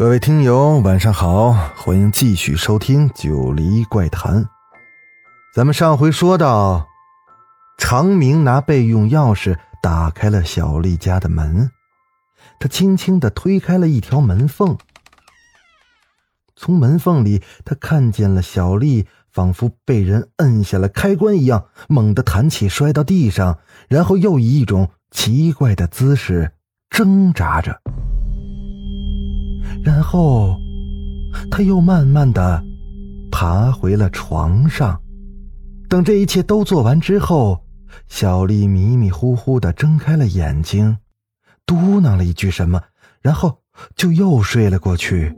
[0.00, 4.44] 各位听友，晚上好，欢迎继续收听《九黎怪谈》。
[5.54, 6.88] 咱们上回说到，
[7.76, 11.70] 长明拿备用钥匙打开了小丽家的门，
[12.58, 14.78] 他轻轻的推开了一条门缝，
[16.56, 26.52] 从门缝里，他看见了小丽，仿佛被人摁下了开关一样，猛地弹起，摔到地上，然后又以一种奇怪的姿势
[26.88, 27.82] 挣扎着。
[29.82, 30.56] 然后，
[31.50, 32.62] 他又慢慢的
[33.30, 35.00] 爬回了床上。
[35.88, 37.64] 等这一切都做完之后，
[38.06, 40.98] 小丽迷迷糊糊的睁开了眼睛，
[41.66, 42.80] 嘟囔了一句什么，
[43.22, 43.58] 然后
[43.96, 45.34] 就又睡了过去。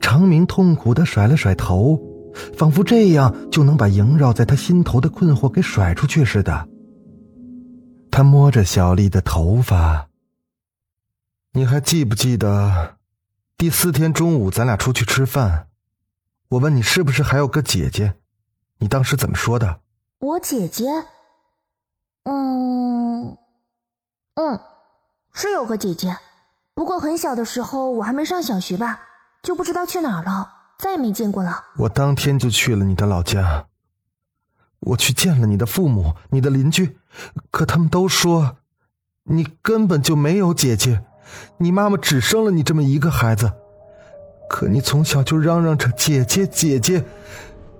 [0.00, 1.98] 长明痛苦的甩了甩头，
[2.54, 6.68] 仿佛这样就能把萦绕在他心头的困惑给甩出去似的。
[8.10, 10.09] 他摸着小丽的头发。
[11.52, 12.96] 你还记不记得，
[13.58, 15.66] 第四天中午咱俩出去吃饭，
[16.48, 18.14] 我问你是不是还有个姐姐，
[18.78, 19.80] 你当时怎么说的？
[20.20, 20.86] 我姐姐，
[22.22, 23.36] 嗯，
[24.34, 24.60] 嗯，
[25.32, 26.16] 是有个姐姐，
[26.72, 29.00] 不过很小的时候我还没上小学吧，
[29.42, 31.64] 就不知道去哪儿了，再也没见过了。
[31.78, 33.66] 我当天就去了你的老家，
[34.78, 36.96] 我去见了你的父母、你的邻居，
[37.50, 38.58] 可他们都说，
[39.24, 41.04] 你根本就没有姐姐。
[41.58, 43.52] 你妈妈只生了你这么一个孩子，
[44.48, 47.04] 可你从小就嚷嚷着姐姐姐姐，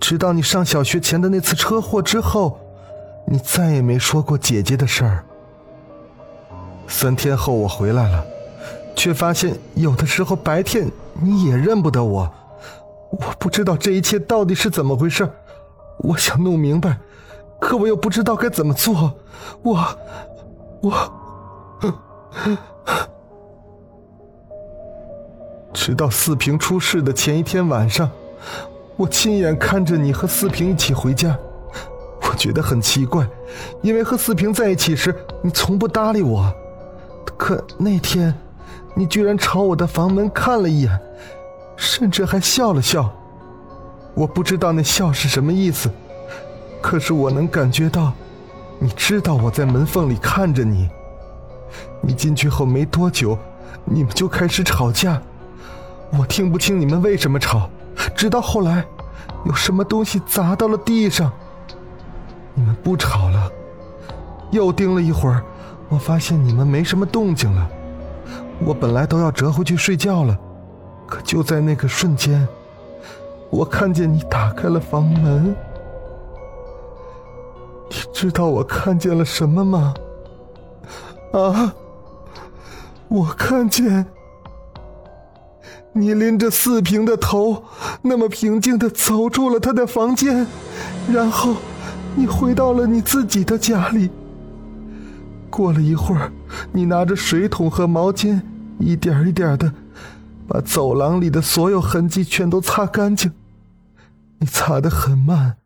[0.00, 2.58] 直到你上小学前的那次车祸之后，
[3.26, 5.24] 你再也没说过姐姐的事儿。
[6.86, 8.24] 三天后我回来了，
[8.96, 12.30] 却发现有的时候白天你也认不得我，
[13.10, 15.28] 我不知道这一切到底是怎么回事，
[15.98, 16.98] 我想弄明白，
[17.60, 19.14] 可我又不知道该怎么做，
[19.62, 19.98] 我，
[20.82, 21.12] 我。
[25.72, 28.10] 直到四平出事的前一天晚上，
[28.96, 31.36] 我亲眼看着你和四平一起回家，
[32.22, 33.26] 我觉得很奇怪，
[33.82, 36.52] 因为和四平在一起时你从不搭理我，
[37.36, 38.34] 可那天，
[38.94, 41.00] 你居然朝我的房门看了一眼，
[41.76, 43.10] 甚至还笑了笑。
[44.14, 45.88] 我不知道那笑是什么意思，
[46.80, 48.12] 可是我能感觉到，
[48.80, 50.88] 你知道我在门缝里看着你。
[52.00, 53.38] 你进去后没多久，
[53.84, 55.22] 你们就开始吵架。
[56.16, 57.68] 我听不清你们为什么吵，
[58.14, 58.84] 直到后来，
[59.44, 61.30] 有什么东西砸到了地上。
[62.54, 63.50] 你们不吵了，
[64.50, 65.44] 又盯了一会儿，
[65.88, 67.70] 我发现你们没什么动静了。
[68.64, 70.36] 我本来都要折回去睡觉了，
[71.06, 72.48] 可就在那个瞬间，
[73.50, 75.54] 我看见你打开了房门。
[77.90, 79.94] 你知道我看见了什么吗？
[81.32, 81.72] 啊，
[83.08, 84.04] 我看见。
[86.00, 87.64] 你拎着四平的头，
[88.02, 90.46] 那么平静的走出了他的房间，
[91.12, 91.56] 然后，
[92.14, 94.10] 你回到了你自己的家里。
[95.50, 96.32] 过了一会儿，
[96.72, 98.40] 你拿着水桶和毛巾，
[98.78, 99.72] 一点一点的，
[100.46, 103.32] 把走廊里的所有痕迹全都擦干净。
[104.38, 105.56] 你擦得很慢，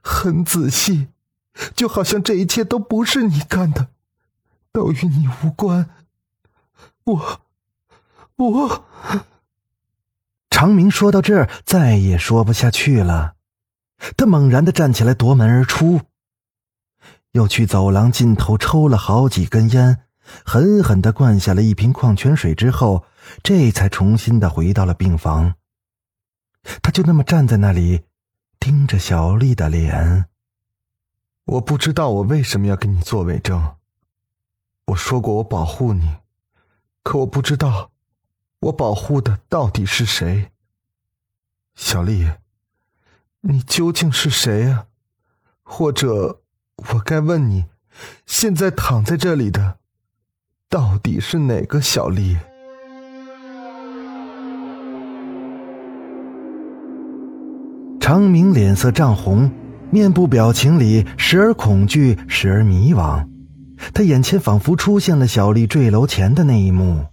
[0.00, 1.08] 很仔细，
[1.76, 3.88] 就好像这一切都不是你干的，
[4.72, 5.88] 都与你无关。
[7.04, 7.40] 我，
[8.36, 8.84] 我。
[10.58, 13.36] 长明说到这儿，再也说不下去了。
[14.16, 16.00] 他猛然的站起来，夺门而出，
[17.30, 20.00] 又去走廊尽头抽了好几根烟，
[20.44, 23.04] 狠狠的灌下了一瓶矿泉水之后，
[23.44, 25.54] 这才重新的回到了病房。
[26.82, 28.00] 他就那么站在那里，
[28.58, 30.24] 盯着小丽的脸。
[31.44, 33.76] 我不知道我为什么要给你做伪证。
[34.86, 36.16] 我说过我保护你，
[37.04, 37.92] 可我不知道。
[38.62, 40.50] 我保护的到底是谁？
[41.80, 42.26] 小丽，
[43.42, 44.86] 你究竟是谁啊？
[45.62, 46.40] 或者，
[46.92, 47.66] 我该问你，
[48.26, 49.76] 现在躺在这里的，
[50.68, 52.36] 到底是哪个小丽？
[58.00, 59.48] 长明脸色涨红，
[59.92, 63.24] 面部表情里时而恐惧，时而迷惘。
[63.94, 67.06] 他眼前仿佛出现了小丽坠楼前的那一幕。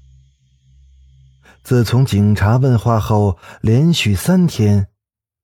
[1.66, 4.88] 自从警察问话后，连续三天，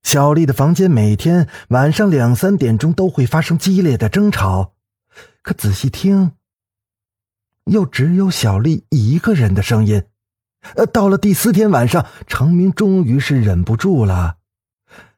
[0.03, 4.73] 小丽的房间每天晚上两三点钟都会发生激烈的争吵，
[5.41, 6.33] 可仔细听，
[7.65, 10.03] 又只有小丽一个人的声音。
[10.75, 14.35] 呃，到了第四天晚上，程明终于是忍不住了，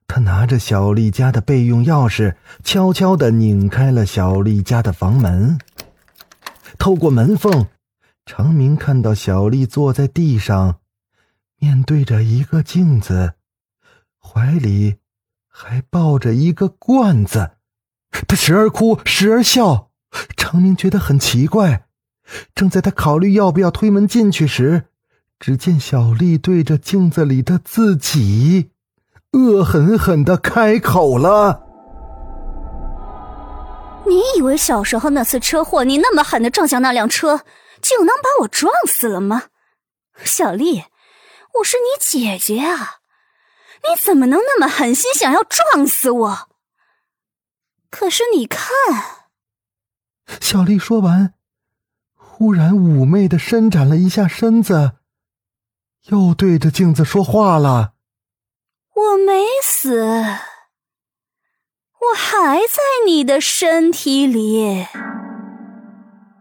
[0.07, 5.59] 他拿着小丽家的备用钥匙，悄悄的拧开了小丽家的房门。
[6.79, 7.67] 透过门缝，
[8.25, 10.77] 程明看到小丽坐在地上，
[11.63, 13.35] 面对着一个镜子，
[14.19, 14.97] 怀里
[15.47, 17.51] 还抱着一个罐子，
[18.27, 19.89] 他时而哭，时而笑。
[20.35, 21.85] 程明觉得很奇怪。
[22.53, 24.87] 正在他考虑要不要推门进去时，
[25.39, 28.71] 只见小丽对着镜子里的自己，
[29.31, 31.63] 恶狠狠的开口了
[34.05, 37.37] ：“你以为小时候那次车祸，你那么狠的撞向那辆车，
[37.81, 39.43] 就能把我撞死了吗？
[40.25, 40.83] 小丽，
[41.59, 42.99] 我是你姐姐啊，
[43.83, 46.49] 你怎么能那么狠心想要撞死我？
[47.89, 48.59] 可是你看……”
[50.41, 51.35] 小丽说完，
[52.15, 54.93] 忽然妩媚的伸展了一下身子。
[56.07, 57.93] 又对着镜子说话了
[58.93, 64.85] ：“我没死，我还在你的身体里。”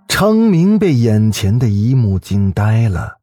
[0.08, 3.20] 昌明被眼前的一幕惊呆了，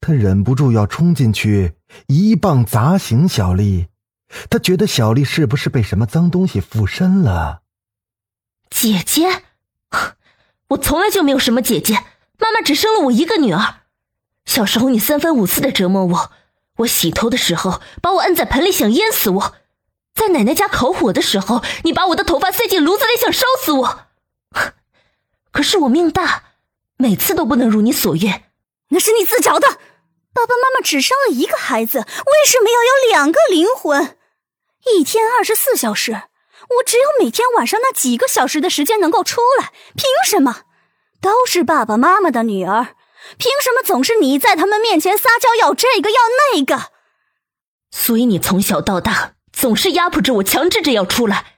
[0.00, 1.74] 他忍不住要冲进去
[2.06, 3.88] 一棒砸醒小丽。
[4.50, 7.62] 他觉得小丽是不是被什么脏东西附身了？
[8.68, 9.42] 姐姐，
[10.68, 11.94] 我从来就没有什么姐姐，
[12.38, 13.76] 妈妈只生了我一个女儿。
[14.44, 16.32] 小时候，你三番五次的折磨我。
[16.76, 19.54] 我洗头的时候，把我摁在盆里想淹死我；
[20.14, 24.00] 在奶奶家烤火的时候，你把我的头发塞进炉子里想烧死我。
[25.50, 26.44] 可是我命大，
[26.98, 28.44] 每次都不能如你所愿。
[28.90, 29.66] 那是你自找的。
[30.34, 34.16] 爸爸妈妈只生了一个孩子，为什么要有两个灵魂？
[34.92, 39.72] 一天二十四小时，我只有每天晚上那几个小时的时间能够出来。
[39.96, 40.62] 凭什么？
[41.20, 42.94] 都是爸爸妈妈的女儿。
[43.36, 46.16] 凭什么总是你在他们面前撒娇要这个要
[46.54, 46.92] 那个？
[47.90, 51.56] 所以你从小到大总是压迫着我，强制着要出来，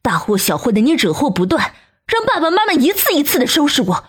[0.00, 1.74] 大祸小祸的你惹祸不断，
[2.06, 4.04] 让爸爸妈妈一次一次的收拾我，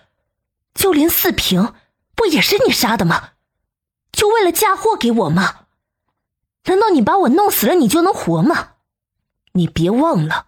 [0.73, 1.73] 就连四平
[2.15, 3.31] 不也是你杀的吗？
[4.17, 5.53] 就为了嫁祸给我吗？
[6.65, 8.69] 难道你把我弄死了，你就能活吗？
[9.53, 10.47] 你别忘了，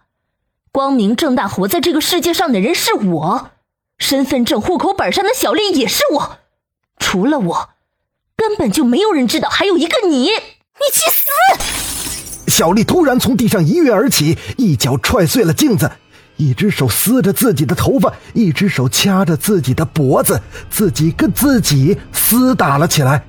[0.72, 3.52] 光明正大活在这个世界上的人是我。
[3.96, 6.38] 身份证、户口本上的小丽也是我，
[6.98, 7.70] 除了我，
[8.34, 10.24] 根本就没有人知道还有一个你。
[10.24, 12.50] 你去死！
[12.50, 15.92] 小丽突然从地上一跃而起，一脚踹碎了镜子，
[16.38, 23.26] 一只手撕着自己的头发，一只手掐着自己的脖子，自己跟自己厮打了起来。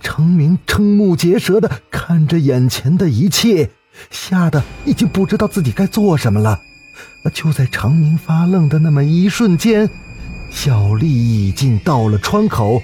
[0.00, 3.70] 程明瞠目结舌的看着眼前的一切，
[4.10, 6.60] 吓得已经不知道自己该做什么了。
[7.34, 9.88] 就在程明发愣的那么一瞬间。
[10.50, 12.80] 小丽已经到了窗口，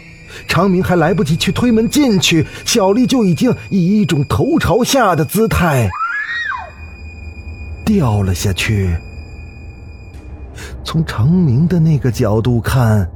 [0.47, 5.89] 长明还来不及去推门进去，小丽就已经以一种头朝下的姿态
[7.87, 8.95] 掉了下去。
[10.85, 13.11] 从长明的那个角度看，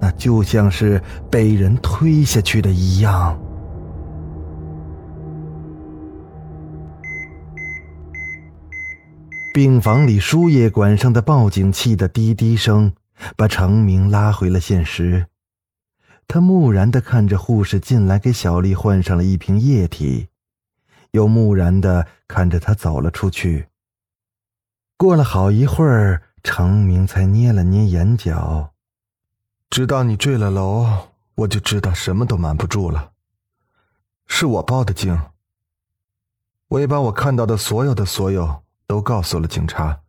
[0.00, 3.38] 那就像是被人推下去的一样。
[9.52, 12.92] 病房里输液管上的报警器的滴滴声。
[13.36, 15.26] 把程明拉回了现实，
[16.28, 20.28] 他木然的看着护士进来给小丽换上了一瓶液体，
[21.10, 23.66] 又木然的看着她走了出去。
[24.96, 28.72] 过了好一会儿，程明才捏了捏眼角，
[29.70, 33.12] 直到你坠了楼，我就知道什么都瞒不住了。
[34.26, 35.20] 是我报的警，
[36.68, 40.00] 我也把我看到的所有的所有都告诉了警察，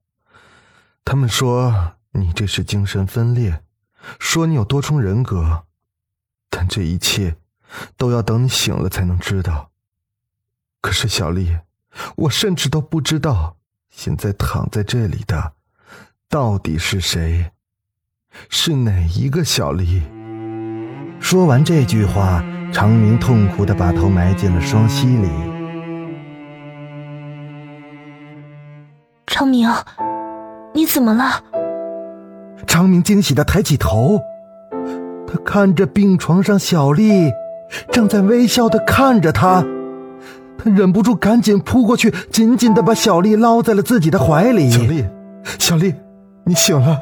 [1.03, 1.95] 他们说。
[2.11, 3.63] 你这是精神分裂，
[4.19, 5.65] 说你有多重人格，
[6.49, 7.37] 但这一切
[7.97, 9.69] 都要等你醒了才能知道。
[10.81, 11.59] 可是小丽，
[12.15, 13.57] 我甚至都不知道
[13.91, 15.53] 现在躺在这里的
[16.27, 17.51] 到底是谁，
[18.49, 20.01] 是哪一个小丽？
[21.19, 25.29] 说完这句话，长明痛苦的把头埋进了双膝里。
[29.27, 29.69] 长明，
[30.73, 31.43] 你怎么了？
[32.67, 34.19] 长明惊喜的抬起头，
[35.27, 37.31] 他看着病床上小丽，
[37.91, 39.65] 正在微笑的看着他，
[40.57, 44.69] 他忍不住赶紧扑过去，紧紧的把小丽捞在了自己的怀里。
[44.69, 45.05] 小丽，
[45.57, 45.95] 小丽，
[46.43, 46.99] 你醒了，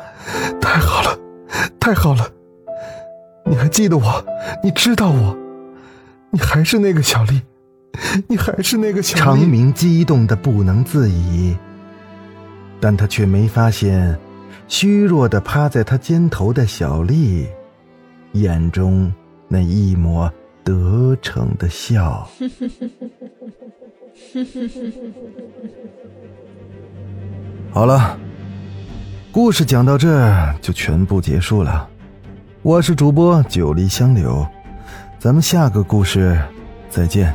[1.80, 2.30] 太好了！
[3.46, 4.26] 你还记得我？
[4.64, 5.38] 你知道我？
[6.32, 7.42] 你还是那个小丽？
[8.28, 9.46] 你还是那个小长丽。
[9.46, 11.56] 明激动的不能自已，
[12.80, 14.20] 但他却没发现，
[14.68, 17.48] 虚弱的趴在他肩头的小丽，
[18.34, 19.12] 眼中
[19.48, 20.32] 那一抹
[20.64, 22.28] 得逞的笑。
[27.72, 28.20] 好了，
[29.38, 30.10] 故事讲到这
[30.64, 31.88] 就全部结束了。
[32.64, 34.44] 我是主播九黎香柳，
[35.20, 36.42] 咱们下个故事
[36.90, 37.32] 再见。